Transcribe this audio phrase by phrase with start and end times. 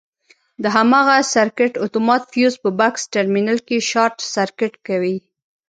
[0.63, 5.17] د هماغه سرکټ اتومات فیوز په بکس ټرمینل کې شارټ سرکټ کوي.